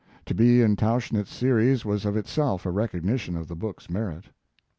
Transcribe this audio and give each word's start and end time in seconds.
To 0.25 0.33
be 0.33 0.63
in 0.63 0.71
a 0.73 0.75
Tauchnitz 0.75 1.27
series 1.31 1.85
was 1.85 2.05
of 2.05 2.17
itself 2.17 2.65
a 2.65 2.71
recognition 2.71 3.37
of 3.37 3.47
the 3.47 3.55
book's 3.55 3.87
merit. 3.87 4.29